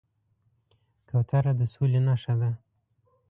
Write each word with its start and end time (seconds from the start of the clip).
کوتره 1.09 1.51
د 1.59 1.61
سولې 1.73 1.99
نښه 2.07 2.33
ده. 2.39 2.49